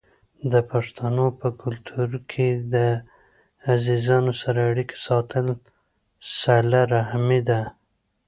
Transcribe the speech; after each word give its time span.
د 0.51 0.53
پښتنو 0.71 1.25
په 1.39 1.47
کلتور 1.61 2.09
کې 2.31 2.47
د 2.73 2.75
عزیزانو 3.73 4.33
سره 4.41 4.59
اړیکه 4.71 4.95
ساتل 5.07 5.45
صله 6.39 6.79
رحمي 6.93 7.41
ده. 7.49 7.61